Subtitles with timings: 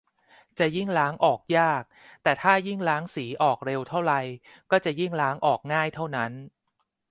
[0.59, 1.83] จะยิ่งล้างออกยาก
[2.23, 4.13] แต่ถ้ายิ่งล้างสีออกเร็วเท่าไร
[4.71, 6.31] ก็จะยิ่งล้างออกง่ายเท่านั้น